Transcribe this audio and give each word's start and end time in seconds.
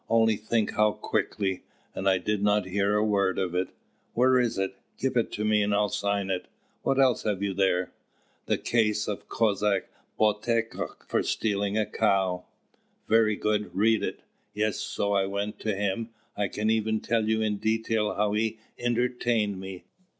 Only 0.09 0.35
think 0.35 0.71
how 0.71 0.93
quickly! 0.93 1.61
And 1.93 2.09
I 2.09 2.17
did 2.17 2.41
not 2.41 2.65
hear 2.65 2.95
a 2.95 3.05
word 3.05 3.37
of 3.37 3.53
it! 3.53 3.67
Where 4.15 4.39
is 4.39 4.57
it? 4.57 4.75
Give 4.97 5.15
it 5.15 5.37
me 5.37 5.61
and 5.61 5.75
I'll 5.75 5.89
sign 5.89 6.31
it. 6.31 6.47
What 6.81 6.99
else 6.99 7.21
have 7.21 7.43
you 7.43 7.53
there?" 7.53 7.91
"The 8.47 8.57
case 8.57 9.07
of 9.07 9.29
Cossack 9.29 9.89
Bokitok 10.17 11.05
for 11.07 11.21
stealing 11.21 11.77
a 11.77 11.85
cow." 11.85 12.45
"Very 13.07 13.35
good; 13.35 13.75
read 13.75 14.01
it! 14.01 14.21
Yes, 14.55 14.77
so 14.79 15.13
I 15.13 15.27
went 15.27 15.59
to 15.59 15.75
him 15.75 16.09
I 16.35 16.47
can 16.47 16.71
even 16.71 16.99
tell 16.99 17.25
you 17.29 17.43
in 17.43 17.57
detail 17.57 18.15
how 18.15 18.31
he 18.33 18.57
entertained 18.79 19.59
me. 19.59 19.83